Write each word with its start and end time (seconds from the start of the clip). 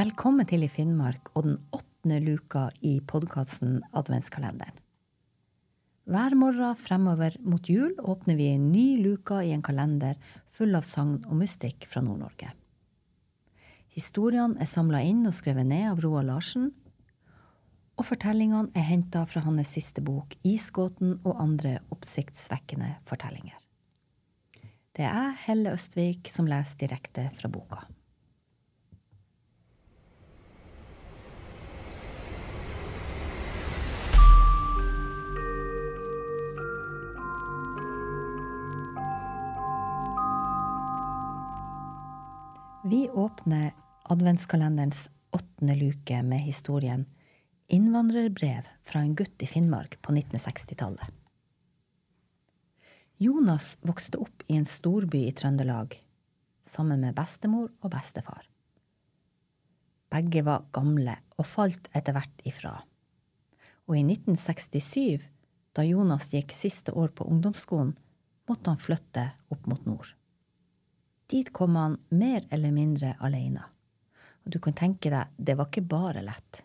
Velkommen 0.00 0.46
til 0.48 0.62
i 0.64 0.68
Finnmark 0.70 1.26
og 1.34 1.44
den 1.44 1.56
åttende 1.76 2.20
luka 2.24 2.60
i 2.86 2.92
podkasten 3.04 3.80
Adventskalenderen. 3.92 4.78
Hver 6.08 6.36
morgen 6.38 6.78
fremover 6.80 7.34
mot 7.44 7.68
jul 7.68 7.92
åpner 7.98 8.38
vi 8.38 8.46
en 8.54 8.70
ny 8.72 9.02
luka 9.02 9.42
i 9.44 9.50
en 9.52 9.64
kalender 9.66 10.16
full 10.56 10.78
av 10.78 10.86
sagn 10.88 11.18
og 11.26 11.36
mystikk 11.42 11.84
fra 11.90 12.00
Nord-Norge. 12.06 12.54
Historiene 13.98 14.62
er 14.62 14.70
samla 14.70 15.02
inn 15.04 15.26
og 15.28 15.36
skrevet 15.36 15.68
ned 15.68 15.90
av 15.90 16.00
Roar 16.06 16.24
Larsen, 16.30 16.70
og 17.98 18.08
fortellingene 18.14 18.72
er 18.72 18.88
henta 18.94 19.26
fra 19.28 19.44
hans 19.44 19.76
siste 19.76 20.00
bok 20.06 20.38
Isgåten 20.46 21.18
og 21.18 21.34
andre 21.44 21.76
oppsiktsvekkende 21.92 22.94
fortellinger. 23.10 23.58
Det 24.96 25.12
er 25.12 25.34
Helle 25.44 25.76
Østvik 25.76 26.32
som 26.32 26.48
leser 26.48 26.86
direkte 26.86 27.28
fra 27.36 27.52
boka. 27.52 27.84
Vi 42.84 43.10
åpner 43.10 43.74
adventskalenderens 44.02 45.10
åttende 45.30 45.74
luke 45.74 46.22
med 46.22 46.40
historien 46.40 47.06
Innvandrerbrev 47.66 48.68
fra 48.84 49.00
en 49.00 49.14
gutt 49.14 49.42
i 49.42 49.46
Finnmark 49.46 49.98
på 50.02 50.12
1960-tallet. 50.12 51.04
Jonas 53.16 53.74
vokste 53.80 54.18
opp 54.18 54.46
i 54.46 54.56
en 54.56 54.64
storby 54.66 55.26
i 55.28 55.34
Trøndelag 55.36 55.98
sammen 56.64 57.04
med 57.04 57.18
bestemor 57.18 57.68
og 57.82 57.92
bestefar. 57.92 58.48
Begge 60.08 60.40
var 60.48 60.64
gamle 60.72 61.18
og 61.36 61.46
falt 61.46 61.90
etter 61.92 62.16
hvert 62.16 62.46
ifra. 62.48 62.72
Og 63.92 63.98
i 63.98 64.06
1967, 64.06 65.20
da 65.76 65.84
Jonas 65.84 66.32
gikk 66.32 66.56
siste 66.56 66.96
år 66.96 67.12
på 67.12 67.28
ungdomsskolen, 67.28 67.92
måtte 68.48 68.72
han 68.72 68.80
flytte 68.80 69.28
opp 69.52 69.68
mot 69.68 69.84
nord. 69.84 70.14
Dit 71.30 71.52
kom 71.52 71.76
han 71.76 71.98
mer 72.08 72.42
eller 72.50 72.72
mindre 72.74 73.14
alene. 73.22 73.62
Og 74.42 74.50
du 74.50 74.58
kan 74.58 74.74
tenke 74.74 75.12
deg, 75.12 75.30
det 75.38 75.54
var 75.54 75.68
ikke 75.70 75.86
bare 75.86 76.24
lett. 76.26 76.64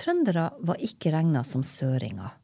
Trøndere 0.00 0.46
var 0.64 0.80
ikke 0.80 1.12
regna 1.12 1.42
som 1.44 1.66
søringer. 1.66 2.38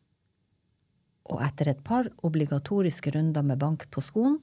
Og 1.33 1.41
etter 1.45 1.73
et 1.73 1.81
par 1.85 2.11
obligatoriske 2.29 3.15
runder 3.17 3.47
med 3.47 3.61
bank 3.63 3.87
på 3.89 4.05
skolen, 4.05 4.37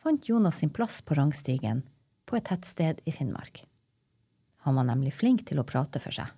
fant 0.00 0.28
Jonas 0.28 0.62
sin 0.62 0.72
plass 0.72 1.02
på 1.04 1.18
rangstigen 1.18 1.84
på 2.24 2.38
et 2.38 2.48
tettsted 2.48 3.04
i 3.04 3.12
Finnmark. 3.12 3.66
Han 4.64 4.80
var 4.80 4.88
nemlig 4.88 5.12
flink 5.14 5.44
til 5.44 5.60
å 5.60 5.68
prate 5.68 6.00
for 6.00 6.16
seg. 6.16 6.32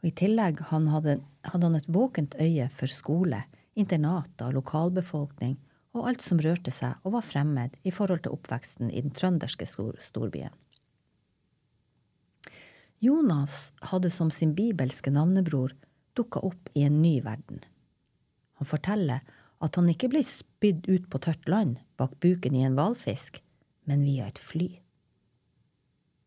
Og 0.00 0.08
I 0.08 0.16
tillegg 0.24 0.64
hadde, 0.72 1.20
hadde 1.44 1.68
han 1.68 1.76
et 1.76 1.92
våkent 1.92 2.36
øye 2.40 2.70
for 2.72 2.88
skole, 2.90 3.44
internater, 3.76 4.56
lokalbefolkning 4.56 5.58
og 5.96 6.10
alt 6.10 6.22
som 6.24 6.40
rørte 6.42 6.72
seg 6.74 7.00
og 7.06 7.16
var 7.16 7.24
fremmed 7.24 7.76
i 7.88 7.92
forhold 7.94 8.24
til 8.24 8.36
oppveksten 8.36 8.90
i 8.90 9.02
den 9.04 9.14
trønderske 9.16 9.68
storbyen. 9.68 10.52
Jonas 13.00 13.72
hadde 13.90 14.10
som 14.12 14.30
sin 14.32 14.54
bibelske 14.56 15.12
navnebror 15.12 15.74
dukka 16.16 16.40
opp 16.48 16.70
i 16.74 16.86
en 16.86 17.00
ny 17.02 17.18
verden. 17.24 17.60
Han 18.56 18.68
forteller 18.68 19.24
at 19.64 19.76
han 19.76 19.88
ikke 19.92 20.10
ble 20.12 20.22
spydd 20.24 20.88
ut 20.88 21.08
på 21.12 21.20
tørt 21.24 21.48
land 21.48 21.80
bak 22.00 22.16
buken 22.24 22.56
i 22.56 22.64
en 22.64 22.76
hvalfisk, 22.76 23.40
men 23.88 24.04
via 24.04 24.28
et 24.28 24.40
fly. 24.40 24.68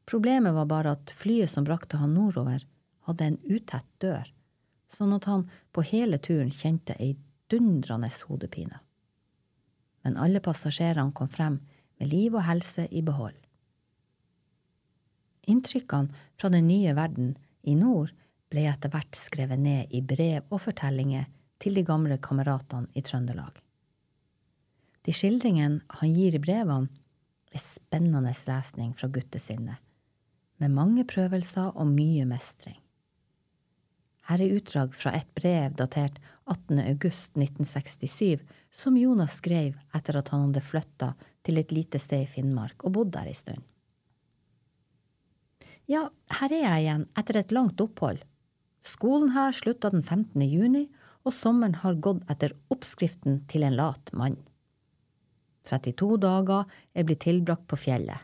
Problemet 0.10 0.56
var 0.56 0.70
bare 0.70 0.94
at 0.98 1.14
flyet 1.18 1.52
som 1.54 1.66
brakte 1.66 2.00
han 2.02 2.16
nordover, 2.18 2.64
hadde 3.06 3.26
en 3.26 3.40
utett 3.50 3.90
dør, 4.02 4.30
sånn 4.98 5.14
at 5.18 5.26
han 5.30 5.46
på 5.74 5.86
hele 5.86 6.18
turen 6.22 6.54
kjente 6.54 6.98
ei 7.02 7.16
dundrende 7.50 8.10
hodepine 8.30 8.82
men 10.10 10.18
alle 10.18 10.42
passasjerene 10.42 11.14
kom 11.14 11.30
frem 11.30 11.60
med 12.02 12.10
liv 12.10 12.34
og 12.34 12.48
helse 12.48 12.88
i 12.90 13.04
behold. 13.06 13.36
Inntrykkene 15.50 16.10
fra 16.40 16.50
den 16.50 16.66
nye 16.66 16.96
verden 16.98 17.36
i 17.62 17.76
nord 17.78 18.10
ble 18.50 18.64
etter 18.72 18.90
hvert 18.90 19.18
skrevet 19.18 19.62
ned 19.62 19.94
i 19.94 20.02
brev 20.02 20.48
og 20.50 20.64
fortellinger 20.64 21.28
til 21.62 21.78
de 21.78 21.84
gamle 21.86 22.18
kameratene 22.26 22.90
i 22.98 23.04
Trøndelag. 23.06 23.54
De 25.06 25.14
skildringene 25.14 25.84
han 26.00 26.18
gir 26.18 26.34
i 26.34 26.42
brevene, 26.42 26.90
er 27.50 27.62
spennende 27.62 28.34
lesning 28.46 28.92
fra 28.98 29.08
guttesinnet, 29.10 29.78
med 30.62 30.74
mange 30.74 31.06
prøvelser 31.10 31.72
og 31.74 31.90
mye 31.90 32.26
mestring. 32.30 32.78
Her 34.30 34.44
er 34.46 34.60
utdrag 34.60 34.94
fra 34.94 35.16
et 35.18 35.30
brev 35.34 35.74
datert 35.80 36.20
18.8.1967 36.50 38.44
som 38.70 38.98
Jonas 38.98 39.40
skrev 39.40 39.74
etter 39.98 40.20
at 40.20 40.30
han 40.30 40.48
hadde 40.48 40.62
flytta 40.66 41.14
til 41.46 41.58
et 41.58 41.74
lite 41.74 42.02
sted 42.02 42.28
i 42.28 42.30
Finnmark 42.30 42.86
og 42.86 42.94
bodd 42.98 43.14
der 43.16 43.32
ei 43.32 43.38
stund. 43.38 43.64
Ja, 45.90 46.06
her 46.38 46.54
er 46.54 46.62
jeg 46.62 46.84
igjen 46.84 47.08
etter 47.18 47.40
et 47.40 47.54
langt 47.56 47.82
opphold. 47.82 48.22
Skolen 48.86 49.34
her 49.34 49.56
slutta 49.58 49.90
den 49.90 50.06
15. 50.06 50.46
juni, 50.46 50.86
og 51.26 51.34
sommeren 51.36 51.80
har 51.82 51.98
gått 52.00 52.22
etter 52.32 52.54
oppskriften 52.72 53.42
til 53.50 53.66
en 53.66 53.76
lat 53.76 54.14
mann. 54.14 54.38
32 55.68 56.20
dager 56.22 56.70
er 56.94 57.06
blitt 57.06 57.26
tilbrakt 57.26 57.66
på 57.70 57.82
fjellet. 57.82 58.22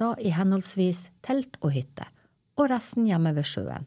Da 0.00 0.14
i 0.18 0.32
henholdsvis 0.34 1.06
telt 1.24 1.60
og 1.60 1.76
hytte, 1.76 2.08
og 2.56 2.72
resten 2.72 3.06
hjemme 3.06 3.34
ved 3.36 3.46
sjøen. 3.48 3.86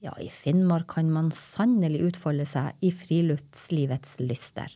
Ja, 0.00 0.14
i 0.16 0.30
Finnmark 0.32 0.86
kan 0.94 1.10
man 1.12 1.26
sannelig 1.36 1.98
utfolde 2.06 2.46
seg 2.48 2.72
i 2.80 2.88
friluftslivets 2.88 4.14
lyster. 4.22 4.72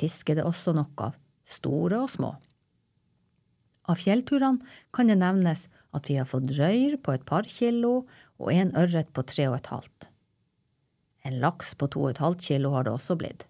Fisk 0.00 0.30
er 0.32 0.38
det 0.38 0.46
også 0.48 0.72
nok 0.72 1.02
av, 1.10 1.16
store 1.44 1.98
og 2.00 2.08
små. 2.14 2.30
Av 3.88 3.98
fjellturene 4.00 4.64
kan 4.96 5.12
det 5.12 5.18
nevnes 5.20 5.66
at 5.92 6.08
vi 6.08 6.16
har 6.16 6.28
fått 6.28 6.54
røyr 6.56 6.96
på 7.04 7.12
et 7.12 7.26
par 7.28 7.44
kilo 7.52 8.06
og 8.40 8.48
en 8.54 8.72
ørret 8.80 9.10
på 9.12 9.24
tre 9.28 9.50
og 9.50 9.58
et 9.58 9.68
halvt. 9.74 10.08
En 11.28 11.36
laks 11.42 11.74
på 11.76 11.90
to 11.92 12.06
og 12.06 12.14
et 12.14 12.22
halvt 12.24 12.46
kilo 12.48 12.72
har 12.76 12.88
det 12.88 12.94
også 12.94 13.16
blitt. 13.20 13.44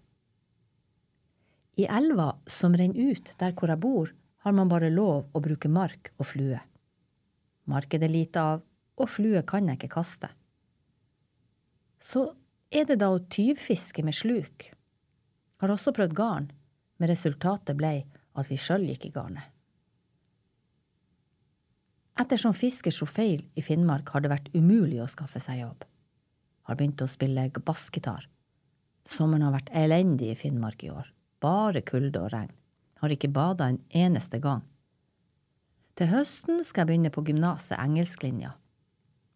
I 1.79 1.85
elva 1.87 2.33
som 2.51 2.75
renner 2.75 3.13
ut 3.13 3.31
der 3.39 3.55
hvor 3.55 3.71
jeg 3.71 3.79
bor, 3.79 4.11
har 4.43 4.55
man 4.55 4.71
bare 4.71 4.91
lov 4.91 5.31
å 5.31 5.43
bruke 5.43 5.71
mark 5.71 6.11
og 6.17 6.27
flue. 6.33 6.59
Mark 7.71 7.95
er 7.95 8.03
det 8.03 8.11
lite 8.11 8.43
av, 8.43 8.67
og 8.99 9.07
flue 9.07 9.45
kan 9.47 9.71
jeg 9.71 9.79
ikke 9.79 9.93
kaste 9.95 10.33
så 11.99 12.29
er 12.71 12.87
det 12.89 12.99
da 13.01 13.11
å 13.13 13.21
tyvfiske 13.31 14.03
med 14.05 14.15
sluk. 14.15 14.69
Har 15.59 15.73
også 15.73 15.93
prøvd 15.95 16.15
garn, 16.15 16.49
men 16.99 17.11
resultatet 17.11 17.77
ble 17.79 17.93
at 18.39 18.49
vi 18.49 18.57
sjøl 18.59 18.85
gikk 18.87 19.09
i 19.09 19.13
garnet. 19.15 19.47
Ettersom 22.19 22.55
fisker 22.55 22.91
slo 22.91 23.07
feil 23.07 23.45
i 23.55 23.63
Finnmark, 23.63 24.09
har 24.11 24.23
det 24.23 24.31
vært 24.31 24.49
umulig 24.51 24.99
å 24.99 25.07
skaffe 25.07 25.39
seg 25.39 25.61
jobb. 25.61 25.85
Har 26.67 26.75
begynt 26.79 27.01
å 27.01 27.07
spille 27.07 27.47
bassgitar. 27.63 28.27
Sommeren 29.07 29.47
har 29.47 29.55
vært 29.55 29.71
elendig 29.71 30.33
i 30.33 30.37
Finnmark 30.37 30.83
i 30.83 30.91
år. 30.91 31.07
Bare 31.39 31.81
kulde 31.81 32.19
og 32.19 32.33
regn. 32.33 32.51
Har 32.99 33.15
ikke 33.15 33.31
bada 33.31 33.69
en 33.71 33.79
eneste 33.95 34.41
gang. 34.43 34.65
Til 35.95 36.11
høsten 36.11 36.59
skal 36.67 36.83
jeg 36.83 36.89
begynne 36.91 37.13
på 37.15 37.23
gymnaset 37.27 37.79
engelsklinja. 37.79 38.51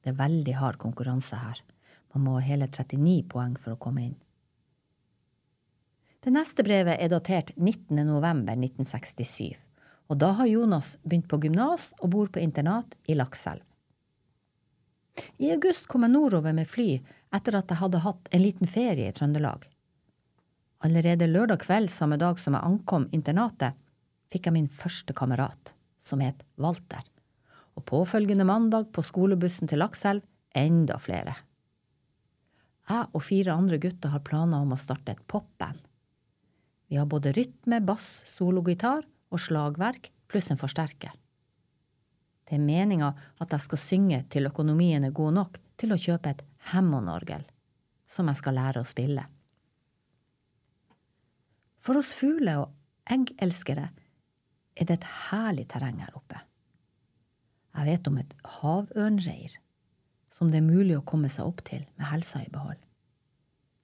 Det 0.04 0.12
er 0.12 0.20
veldig 0.20 0.58
hard 0.60 0.78
konkurranse 0.84 1.40
her. 1.40 1.64
Man 2.14 2.28
må 2.28 2.38
hele 2.46 2.70
39 2.70 3.24
poeng 3.30 3.58
for 3.58 3.74
å 3.74 3.82
komme 3.82 4.08
inn. 4.08 4.18
Det 6.24 6.32
neste 6.32 6.64
brevet 6.64 7.02
er 7.04 7.12
datert 7.12 7.52
19.11.1967, 7.58 9.58
og 10.08 10.20
da 10.22 10.32
har 10.38 10.48
Jonas 10.48 10.96
begynt 11.04 11.28
på 11.28 11.42
gymnas 11.44 11.90
og 12.00 12.14
bor 12.16 12.32
på 12.32 12.40
internat 12.40 12.96
i 13.12 13.18
Lakselv. 13.18 13.66
I 15.38 15.52
august 15.54 15.90
kom 15.92 16.06
jeg 16.06 16.14
nordover 16.14 16.56
med 16.56 16.70
fly 16.70 16.96
etter 17.36 17.58
at 17.60 17.70
jeg 17.70 17.82
hadde 17.82 18.02
hatt 18.06 18.30
en 18.32 18.42
liten 18.42 18.70
ferie 18.70 19.10
i 19.10 19.16
Trøndelag. 19.16 19.66
Allerede 20.84 21.30
lørdag 21.30 21.64
kveld 21.64 21.92
samme 21.92 22.18
dag 22.22 22.40
som 22.42 22.58
jeg 22.58 22.68
ankom 22.68 23.08
internatet, 23.16 23.76
fikk 24.34 24.50
jeg 24.50 24.56
min 24.56 24.72
første 24.72 25.16
kamerat, 25.16 25.76
som 26.02 26.24
het 26.24 26.42
Walter, 26.56 27.04
og 27.78 27.86
påfølgende 27.90 28.48
mandag 28.48 28.90
på 28.96 29.04
skolebussen 29.06 29.70
til 29.70 29.84
Lakselv 29.84 30.26
enda 30.56 30.98
flere. 31.02 31.36
Jeg 32.90 33.10
og 33.16 33.24
fire 33.24 33.56
andre 33.56 33.80
gutter 33.80 34.12
har 34.12 34.24
planer 34.28 34.64
om 34.64 34.74
å 34.76 34.80
starte 34.80 35.14
et 35.14 35.26
popband. 35.28 35.80
Vi 36.92 37.00
har 37.00 37.08
både 37.10 37.32
rytme, 37.34 37.80
bass, 37.82 38.24
sologitar 38.30 39.06
og 39.34 39.42
slagverk, 39.42 40.12
pluss 40.28 40.52
en 40.52 40.60
forsterker. 40.62 41.14
Det 42.44 42.58
er 42.58 42.66
meninga 42.66 43.14
at 43.42 43.54
jeg 43.56 43.66
skal 43.66 43.82
synge 43.82 44.20
til 44.34 44.50
økonomien 44.50 45.06
er 45.08 45.16
god 45.16 45.38
nok 45.40 45.60
til 45.80 45.96
å 45.96 46.00
kjøpe 46.00 46.34
et 46.34 46.44
Hammond-orgel, 46.74 47.46
som 48.06 48.30
jeg 48.30 48.40
skal 48.40 48.60
lære 48.60 48.84
å 48.84 48.88
spille. 48.88 49.24
For 51.84 52.00
oss 52.00 52.14
fugler 52.16 52.62
og 52.62 53.12
eggelskere 53.12 53.90
er 54.74 54.88
det 54.88 55.00
et 55.00 55.10
herlig 55.32 55.66
terreng 55.72 56.00
her 56.04 56.14
oppe. 56.16 56.40
Jeg 57.74 57.90
vet 57.90 58.08
om 58.12 58.20
et 58.22 58.36
havørnreir 58.60 59.58
som 60.34 60.50
det 60.50 60.60
er 60.60 60.66
mulig 60.66 60.98
å 60.98 61.06
komme 61.06 61.30
seg 61.30 61.46
opp 61.46 61.62
til 61.68 61.84
med 62.00 62.10
helsa 62.10 62.42
i 62.42 62.50
behold. 62.52 62.80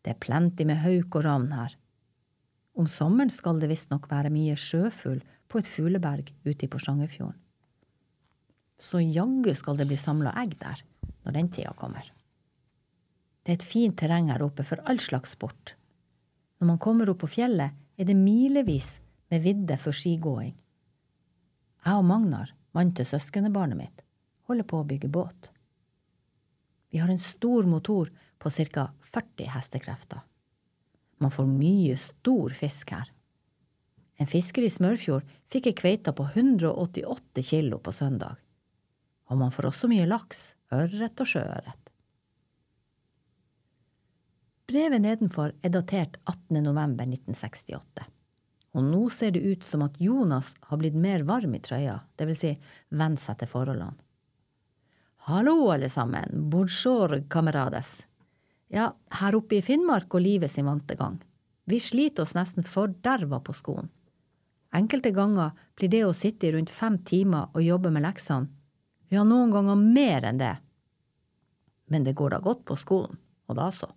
Det 0.01 0.15
er 0.15 0.23
plenty 0.23 0.65
med 0.65 0.81
hauk 0.81 1.19
og 1.19 1.25
ravn 1.25 1.51
her. 1.53 1.75
Om 2.79 2.87
sommeren 2.89 3.31
skal 3.33 3.59
det 3.61 3.69
visstnok 3.69 4.07
være 4.09 4.31
mye 4.33 4.55
sjøfugl 4.57 5.19
på 5.49 5.59
et 5.59 5.69
fugleberg 5.69 6.31
ute 6.47 6.65
i 6.65 6.69
Porsangerfjorden. 6.71 7.37
Så 8.79 9.01
jaggu 9.03 9.51
skal 9.59 9.75
det 9.75 9.89
bli 9.89 9.97
samla 9.99 10.31
egg 10.39 10.55
der 10.61 10.81
når 11.25 11.35
den 11.35 11.49
tida 11.51 11.73
kommer. 11.77 12.05
Det 13.43 13.51
er 13.51 13.59
et 13.59 13.67
fint 13.67 13.97
terreng 13.99 14.29
her 14.31 14.43
oppe 14.45 14.63
for 14.63 14.79
all 14.87 15.01
slags 15.03 15.35
sport. 15.35 15.75
Når 16.59 16.71
man 16.71 16.81
kommer 16.81 17.11
opp 17.11 17.21
på 17.23 17.31
fjellet, 17.35 17.75
er 17.99 18.07
det 18.07 18.15
milevis 18.15 18.97
med 19.29 19.43
vidde 19.43 19.75
for 19.81 19.95
skigåing. 19.95 20.55
Jeg 21.85 21.95
og 21.99 22.07
Magnar, 22.07 22.53
mannen 22.75 22.95
til 22.95 23.07
søskenbarnet 23.07 23.79
mitt, 23.79 24.03
holder 24.47 24.67
på 24.67 24.79
å 24.79 24.87
bygge 24.87 25.11
båt. 25.11 25.51
Vi 26.89 26.97
har 26.97 27.09
en 27.09 27.19
stor 27.19 27.63
motor 27.63 28.11
på 28.37 28.49
ca. 28.49 28.89
40 29.01 29.43
hestekrefter. 29.43 30.19
Man 31.17 31.31
får 31.31 31.47
mye 31.47 31.97
stor 31.97 32.53
fisk 32.55 32.91
her. 32.95 33.11
En 34.19 34.27
fisker 34.27 34.65
i 34.65 34.71
Smørfjord 34.71 35.27
fikk 35.51 35.69
ei 35.69 35.75
kveite 35.75 36.13
på 36.15 36.25
188 36.33 37.43
kilo 37.49 37.79
på 37.83 37.93
søndag. 37.95 38.39
Og 39.29 39.37
man 39.39 39.51
får 39.51 39.69
også 39.69 39.89
mye 39.91 40.07
laks, 40.09 40.53
ørret 40.75 41.21
og 41.21 41.29
sjøørret. 41.29 41.89
Brevet 44.69 45.01
nedenfor 45.01 45.53
er 45.65 45.73
datert 45.73 46.19
18. 46.25 46.59
november 46.61 47.07
1968. 47.07 48.05
Og 48.77 48.85
nå 48.85 49.01
ser 49.09 49.33
det 49.33 49.41
ut 49.41 49.63
som 49.65 49.81
at 49.81 49.97
Jonas 50.01 50.51
har 50.69 50.77
blitt 50.77 50.97
mer 50.97 51.23
varm 51.25 51.55
i 51.57 51.61
trøya, 51.63 51.95
vil 52.21 52.37
si 52.37 52.51
vent 52.93 53.21
seg 53.21 53.39
til 53.39 53.49
forholdene. 53.49 53.95
Hallo, 55.29 55.71
alle 55.71 55.89
sammen, 55.89 56.49
bonjour, 56.49 57.23
kamerades. 57.29 58.05
Ja, 58.67 58.95
her 59.09 59.35
oppe 59.37 59.59
i 59.59 59.61
Finnmark 59.61 60.07
går 60.09 60.19
livet 60.19 60.51
sin 60.51 60.65
vante 60.65 60.95
gang. 60.97 61.19
Vi 61.69 61.77
sliter 61.79 62.23
oss 62.23 62.31
nesten 62.33 62.65
forderva 62.65 63.37
på 63.39 63.53
skolen. 63.53 63.91
Enkelte 64.73 65.11
ganger 65.13 65.51
blir 65.77 65.91
det 65.93 65.99
å 66.07 66.15
sitte 66.17 66.47
i 66.47 66.51
rundt 66.55 66.73
fem 66.73 66.97
timer 67.05 67.53
og 67.53 67.61
jobbe 67.61 67.91
med 67.93 68.07
leksene, 68.07 68.49
ja, 69.13 69.21
noen 69.21 69.53
ganger 69.53 69.77
mer 69.77 70.25
enn 70.31 70.41
det. 70.41 70.55
Men 71.93 72.07
det 72.07 72.15
går 72.17 72.33
da 72.33 72.39
godt 72.47 72.63
på 72.65 72.77
skolen, 72.81 73.19
og 73.45 73.59
da 73.59 73.67
så. 73.69 73.91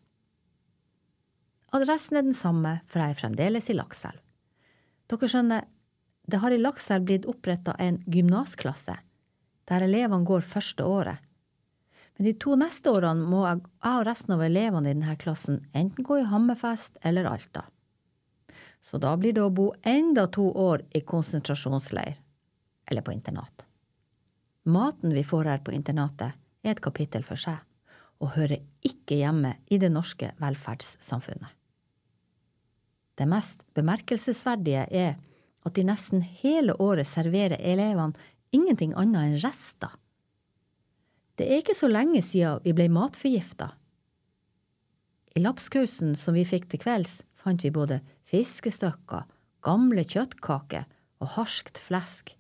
Adressen 1.73 2.19
er 2.21 2.27
den 2.27 2.37
samme, 2.37 2.75
for 2.85 3.01
jeg 3.01 3.17
er 3.17 3.23
fremdeles 3.23 3.71
i 3.73 3.79
Lakselv. 3.79 4.21
Dere 5.09 5.33
skjønner, 5.33 5.65
det 6.29 6.43
har 6.45 6.53
i 6.53 6.61
Lakselv 6.61 7.09
blitt 7.09 7.31
oppretta 7.33 7.73
en 7.81 8.03
gymnasklasse, 8.05 8.99
der 9.69 9.85
elevene 9.87 10.27
går 10.27 10.47
første 10.47 10.85
året. 10.85 11.19
Men 12.17 12.27
de 12.29 12.35
to 12.39 12.57
neste 12.61 12.91
årene 12.93 13.25
må 13.27 13.45
jeg 13.47 13.63
og 13.89 14.05
resten 14.07 14.35
av 14.35 14.43
elevene 14.45 14.91
i 14.91 14.95
denne 14.95 15.17
klassen 15.21 15.63
enten 15.73 16.05
gå 16.05 16.21
i 16.21 16.29
Hammerfest 16.29 16.99
eller 17.03 17.29
Alta. 17.31 17.65
Så 18.83 18.99
da 19.01 19.15
blir 19.17 19.33
det 19.33 19.45
å 19.45 19.53
bo 19.55 19.71
enda 19.87 20.27
to 20.29 20.49
år 20.51 20.85
i 20.93 21.01
konsentrasjonsleir, 21.07 22.19
eller 22.91 23.03
på 23.03 23.15
internat. 23.15 23.65
Maten 24.69 25.15
vi 25.15 25.25
får 25.25 25.49
her 25.49 25.63
på 25.65 25.73
internatet, 25.73 26.37
er 26.63 26.75
et 26.75 26.83
kapittel 26.85 27.25
for 27.27 27.41
seg, 27.41 27.57
og 28.23 28.37
hører 28.37 28.61
ikke 28.87 29.19
hjemme 29.19 29.57
i 29.67 29.79
det 29.83 29.91
norske 29.91 30.31
velferdssamfunnet. 30.39 31.51
Det 33.19 33.27
mest 33.29 33.65
bemerkelsesverdige 33.77 34.87
er 34.91 35.17
at 35.63 35.75
de 35.77 35.85
nesten 35.87 36.23
hele 36.43 36.75
året 36.83 37.07
serverer 37.07 37.61
elevene 37.61 38.19
ingenting 38.53 38.95
annet 38.99 39.27
enn 39.27 39.43
rester. 39.43 39.93
Det 41.41 41.49
er 41.49 41.63
ikke 41.63 41.77
så 41.77 41.89
lenge 41.91 42.21
siden 42.25 42.61
vi 42.65 42.75
ble 42.77 42.91
matforgifta. 42.93 43.73
I 45.33 45.41
lapskausen 45.41 46.13
som 46.19 46.37
vi 46.37 46.45
fikk 46.45 46.69
til 46.69 46.83
kvelds, 46.83 47.23
fant 47.33 47.65
vi 47.65 47.73
både 47.73 48.03
fiskestykker, 48.29 49.25
gamle 49.65 50.05
kjøttkaker 50.05 50.85
og 51.23 51.35
harskt 51.39 51.81
flesk. 51.81 52.35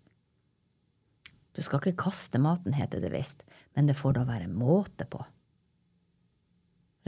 Du 1.53 1.61
skal 1.65 1.81
ikke 1.81 2.05
kaste 2.05 2.41
maten, 2.41 2.77
heter 2.77 3.01
det 3.01 3.13
visst, 3.13 3.45
men 3.77 3.89
det 3.89 3.97
får 3.99 4.19
da 4.19 4.27
være 4.29 4.51
måte 4.53 5.09
på. 5.09 5.21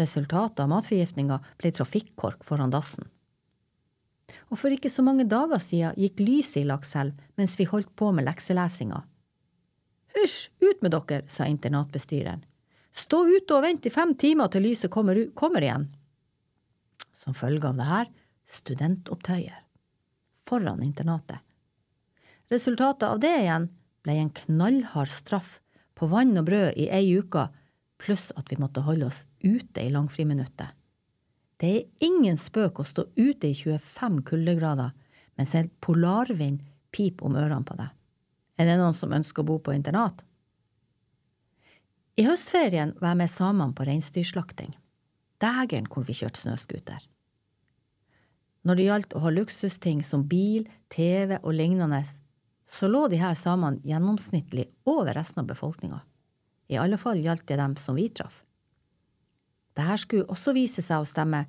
Resultatet 0.00 0.64
av 0.64 0.70
matforgiftninga 0.72 1.38
ble 1.60 1.70
trafikkork 1.72 2.42
foran 2.46 2.72
dassen. 2.72 3.06
Og 4.52 4.58
for 4.60 4.72
ikke 4.72 4.92
så 4.92 5.04
mange 5.04 5.26
dager 5.28 5.60
siden 5.62 5.98
gikk 6.00 6.22
lyset 6.24 6.62
i 6.62 6.68
Lakselv 6.68 7.18
mens 7.38 7.58
vi 7.60 7.68
holdt 7.68 7.92
på 7.96 8.10
med 8.14 8.26
lekselesinga. 8.28 9.02
Hysj, 10.14 10.48
ut 10.62 10.82
med 10.84 10.94
dere, 10.94 11.24
sa 11.28 11.48
internatbestyreren. 11.50 12.44
Stå 12.94 13.24
ute 13.26 13.56
og 13.56 13.64
vent 13.64 13.86
i 13.88 13.90
fem 13.90 14.14
timer 14.14 14.50
til 14.52 14.62
lyset 14.68 14.92
kommer, 14.94 15.18
kommer 15.34 15.64
igjen. 15.64 15.88
Som 17.24 17.34
følge 17.34 17.66
av 17.66 17.80
det 17.80 17.88
her 17.88 18.12
studentopptøyer 18.54 19.60
foran 20.46 20.82
internatet. 20.84 21.40
Resultatet 22.52 23.08
av 23.08 23.20
det 23.20 23.32
igjen 23.40 23.70
ble 24.04 24.16
en 24.20 24.32
knallhard 24.44 25.10
straff 25.10 25.58
på 25.98 26.08
vann 26.12 26.36
og 26.38 26.46
brød 26.50 26.76
i 26.78 26.90
ei 26.92 27.16
uke, 27.16 27.48
pluss 27.98 28.30
at 28.36 28.50
vi 28.52 28.60
måtte 28.60 28.84
holde 28.84 29.08
oss 29.08 29.24
ute 29.40 29.82
i 29.82 29.92
langfriminuttet. 29.94 30.68
Det 31.64 31.70
er 31.72 32.04
ingen 32.04 32.36
spøk 32.36 32.82
å 32.82 32.84
stå 32.84 33.06
ute 33.16 33.48
i 33.48 33.54
25 33.56 34.18
kuldegrader 34.28 34.90
mens 35.38 35.54
en 35.56 35.70
polarvind 35.80 36.60
piper 36.92 37.24
om 37.24 37.38
ørene 37.40 37.64
på 37.64 37.76
deg. 37.78 37.88
Er 38.60 38.68
det 38.68 38.74
noen 38.76 38.92
som 38.92 39.14
ønsker 39.16 39.40
å 39.40 39.48
bo 39.48 39.56
på 39.64 39.72
internat? 39.72 40.20
I 42.20 42.26
høstferien 42.28 42.92
var 43.00 43.14
jeg 43.14 43.20
med 43.22 43.32
samene 43.32 43.72
på 43.72 43.86
reinsdyrslakting. 43.88 44.76
Dægeren 45.40 45.88
hvor 45.88 46.04
vi 46.04 46.18
kjørte 46.18 46.44
snøscooter. 46.44 47.00
Når 48.68 48.76
det 48.76 48.88
gjaldt 48.90 49.16
å 49.16 49.24
ha 49.24 49.32
luksusting 49.32 50.04
som 50.04 50.28
bil, 50.28 50.68
TV 50.92 51.38
og 51.40 51.56
lignende, 51.56 52.04
så 52.68 52.92
lå 52.92 53.06
de 53.08 53.24
her 53.24 53.40
samene 53.40 53.80
gjennomsnittlig 53.88 54.68
over 54.84 55.16
resten 55.16 55.46
av 55.46 55.48
befolkninga. 55.48 56.04
I 56.68 56.76
alle 56.84 57.00
fall 57.00 57.24
gjaldt 57.24 57.48
det 57.48 57.56
dem 57.56 57.80
som 57.80 57.96
vi 57.96 58.10
traff. 58.12 58.43
Dette 59.74 59.98
skulle 59.98 60.30
også 60.30 60.54
vise 60.54 60.82
seg 60.84 61.02
å 61.02 61.08
stemme 61.08 61.44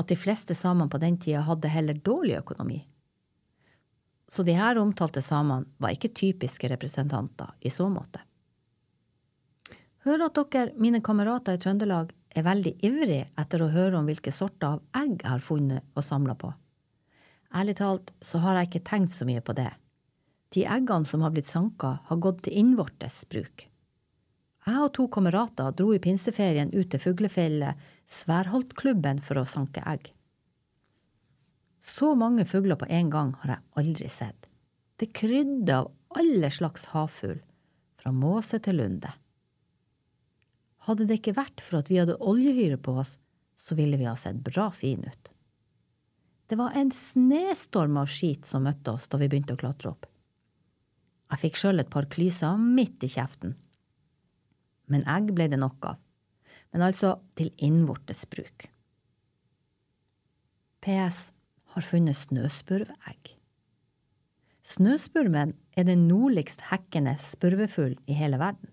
at 0.00 0.08
de 0.08 0.16
fleste 0.16 0.56
samene 0.56 0.90
på 0.90 1.00
den 1.02 1.18
tida 1.20 1.44
hadde 1.46 1.70
heller 1.70 2.00
dårlig 2.00 2.38
økonomi. 2.40 2.80
Så 4.32 4.42
de 4.42 4.54
her 4.56 4.80
omtalte 4.80 5.20
samene 5.22 5.68
var 5.82 5.92
ikke 5.92 6.14
typiske 6.16 6.70
representanter 6.72 7.52
i 7.60 7.70
så 7.70 7.88
måte. 7.92 8.22
Hører 10.02 10.30
at 10.30 10.38
dere, 10.50 10.72
mine 10.80 11.02
kamerater 11.04 11.54
i 11.54 11.60
Trøndelag, 11.62 12.10
er 12.32 12.46
veldig 12.46 12.72
ivrige 12.80 13.28
etter 13.38 13.62
å 13.62 13.70
høre 13.70 13.98
om 13.98 14.08
hvilke 14.08 14.32
sorter 14.32 14.78
av 14.78 15.02
egg 15.02 15.20
jeg 15.20 15.28
har 15.28 15.44
funnet 15.44 15.92
og 15.92 16.06
samla 16.06 16.34
på. 16.40 16.48
Ærlig 17.52 17.76
talt 17.78 18.14
så 18.24 18.40
har 18.40 18.56
jeg 18.56 18.70
ikke 18.70 18.86
tenkt 18.88 19.12
så 19.12 19.28
mye 19.28 19.44
på 19.44 19.54
det. 19.58 19.68
De 20.56 20.64
eggene 20.64 21.08
som 21.08 21.22
har 21.24 21.32
blitt 21.34 21.48
sanka, 21.48 21.98
har 22.08 22.22
gått 22.24 22.42
til 22.46 22.56
innvortes 22.56 23.22
bruk. 23.28 23.66
Jeg 24.62 24.78
og 24.78 24.92
to 24.94 25.08
kamerater 25.10 25.74
dro 25.74 25.90
i 25.90 26.00
pinseferien 26.02 26.70
ut 26.70 26.90
til 26.92 27.02
fuglefjellet 27.02 27.78
Sværholtklubben 28.12 29.18
for 29.24 29.40
å 29.40 29.48
sanke 29.48 29.82
egg. 29.88 30.12
Så 31.82 32.12
mange 32.14 32.44
fugler 32.46 32.78
på 32.78 32.86
en 32.86 33.10
gang 33.10 33.32
har 33.42 33.56
jeg 33.56 33.64
aldri 33.82 34.10
sett. 34.12 34.46
Det 35.02 35.10
krydder 35.18 35.80
av 35.80 35.90
alle 36.14 36.50
slags 36.54 36.86
havfugl, 36.92 37.40
fra 37.98 38.12
måse 38.14 38.60
til 38.62 38.78
lunde. 38.78 39.10
Hadde 40.86 41.08
det 41.08 41.18
ikke 41.18 41.34
vært 41.34 41.62
for 41.62 41.80
at 41.80 41.90
vi 41.90 41.98
hadde 41.98 42.20
oljehyre 42.22 42.78
på 42.78 42.94
oss, 43.02 43.16
så 43.58 43.74
ville 43.78 43.98
vi 43.98 44.06
ha 44.06 44.14
sett 44.18 44.38
bra 44.46 44.68
fine 44.74 45.10
ut. 45.10 45.32
Det 46.50 46.58
var 46.60 46.76
en 46.78 46.90
snestorm 46.94 47.98
av 47.98 48.10
skit 48.10 48.46
som 48.46 48.66
møtte 48.66 48.94
oss 48.94 49.08
da 49.10 49.18
vi 49.18 49.30
begynte 49.30 49.56
å 49.56 49.60
klatre 49.60 49.90
opp. 49.90 50.06
Jeg 51.32 51.46
fikk 51.46 51.58
sjøl 51.58 51.82
et 51.82 51.90
par 51.90 52.06
klyser 52.12 52.58
midt 52.60 53.02
i 53.02 53.10
kjeften 53.10 53.56
men 54.92 55.06
egg 55.08 55.32
ble 55.36 55.48
det 55.50 55.60
nok 55.60 55.88
av. 55.92 56.00
Men 56.72 56.84
altså 56.88 57.16
til 57.38 57.50
innvortes 57.60 58.24
bruk. 58.28 58.68
PS 60.82 61.28
har 61.74 61.86
funnet 61.86 62.18
snøspurvegg. 62.18 63.36
Snøspurven 64.72 65.54
er 65.76 65.86
den 65.88 66.06
nordligst 66.08 66.64
hekkende 66.70 67.16
spurvefugl 67.20 67.96
i 68.06 68.16
hele 68.16 68.38
verden. 68.40 68.70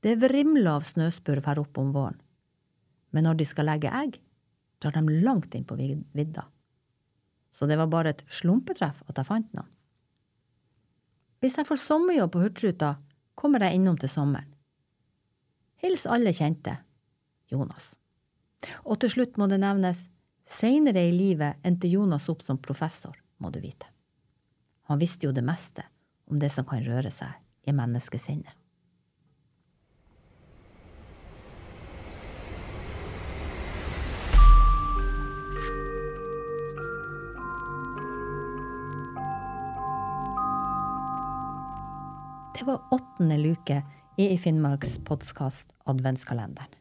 Det 0.00 0.16
vrimler 0.22 0.78
av 0.78 0.86
snøspurv 0.86 1.44
her 1.48 1.60
oppe 1.60 1.82
om 1.82 1.90
våren. 1.92 2.20
Men 3.10 3.26
når 3.26 3.40
de 3.40 3.46
skal 3.48 3.68
legge 3.68 3.90
egg, 3.92 4.20
drar 4.80 4.96
de 4.96 5.20
langt 5.24 5.54
inn 5.56 5.66
på 5.68 5.76
vidda. 5.76 6.46
Så 7.52 7.66
det 7.66 7.76
var 7.76 7.90
bare 7.90 8.14
et 8.14 8.24
slumpetreff 8.30 9.02
at 9.10 9.18
jeg 9.18 9.28
fant 9.28 9.50
noen. 9.56 9.68
Hvis 11.40 11.56
jeg 11.56 11.66
får 11.68 11.80
sommerjobb 11.80 12.32
på 12.34 12.42
Hurtigruta, 12.44 12.94
kommer 13.34 13.64
jeg 13.64 13.78
innom 13.78 13.96
til 14.00 14.12
sommeren. 14.12 14.48
Hils 15.80 16.06
alle 16.06 16.32
kjente. 16.32 16.76
Jonas. 17.48 17.94
Og 18.84 19.00
til 19.00 19.14
slutt 19.14 19.38
må 19.40 19.46
det 19.48 19.62
nevnes, 19.62 20.04
seinere 20.44 21.06
i 21.08 21.14
livet 21.14 21.56
endte 21.64 21.88
Jonas 21.88 22.28
opp 22.28 22.44
som 22.44 22.60
professor, 22.60 23.16
må 23.40 23.48
du 23.50 23.62
vite. 23.64 23.88
Han 24.92 25.00
visste 25.00 25.26
jo 25.26 25.32
det 25.32 25.44
meste 25.46 25.86
om 26.28 26.36
det 26.38 26.50
som 26.52 26.68
kan 26.68 26.84
røre 26.84 27.10
seg 27.14 27.32
i 27.64 27.72
menneskesinnet. 27.72 28.56
Det 42.60 42.66
var 42.68 42.82
åttende 42.92 43.38
luke 43.40 43.80
I 44.20 44.38
Finnmarks 44.38 44.98
podkast 44.98 45.70
Adventskalenderen. 45.88 46.74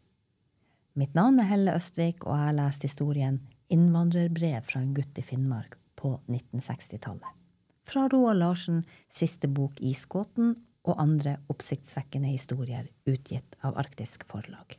Mitt 1.00 1.14
navn 1.16 1.40
er 1.40 1.48
Helle 1.48 1.76
Østvik, 1.78 2.26
og 2.26 2.34
jeg 2.36 2.48
har 2.50 2.58
lest 2.58 2.84
historien 2.84 3.38
Innvandrerbrev 3.72 4.66
fra 4.68 4.82
en 4.84 4.92
gutt 4.98 5.22
i 5.22 5.24
Finnmark 5.24 5.78
på 5.96 6.18
1960-tallet. 6.28 7.38
Fra 7.88 8.10
Roald 8.12 8.44
Larsen, 8.44 8.84
siste 9.08 9.48
bok 9.48 9.80
Isgåten, 9.80 10.58
og 10.84 11.00
andre 11.00 11.38
oppsiktsvekkende 11.48 12.34
historier 12.34 12.92
utgitt 13.08 13.56
av 13.64 13.80
Arktisk 13.80 14.28
Forlag. 14.28 14.79